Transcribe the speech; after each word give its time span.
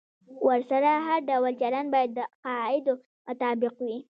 ورسره 0.47 0.91
هر 1.07 1.19
ډول 1.29 1.53
چلند 1.61 1.87
باید 1.93 2.11
د 2.17 2.19
قاعدو 2.45 2.93
مطابق 3.27 3.73
وي. 3.85 3.97